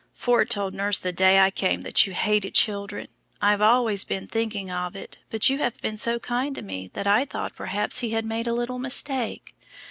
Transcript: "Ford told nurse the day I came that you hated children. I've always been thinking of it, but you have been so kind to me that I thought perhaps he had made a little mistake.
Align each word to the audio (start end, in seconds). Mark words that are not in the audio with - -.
"Ford 0.15 0.49
told 0.49 0.73
nurse 0.73 0.97
the 0.97 1.11
day 1.13 1.39
I 1.41 1.51
came 1.51 1.83
that 1.83 2.07
you 2.07 2.13
hated 2.13 2.55
children. 2.55 3.07
I've 3.39 3.61
always 3.61 4.03
been 4.03 4.25
thinking 4.25 4.71
of 4.71 4.95
it, 4.95 5.19
but 5.29 5.47
you 5.47 5.59
have 5.59 5.79
been 5.79 5.95
so 5.95 6.17
kind 6.17 6.55
to 6.55 6.63
me 6.63 6.89
that 6.93 7.05
I 7.05 7.23
thought 7.23 7.55
perhaps 7.55 7.99
he 7.99 8.09
had 8.09 8.25
made 8.25 8.47
a 8.47 8.53
little 8.53 8.79
mistake. 8.79 9.55